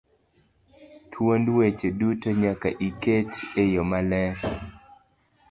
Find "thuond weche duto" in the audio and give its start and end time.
1.11-2.29